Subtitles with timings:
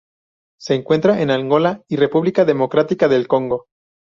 [0.59, 3.67] Se encuentra en Angola y República Democrática del Congo.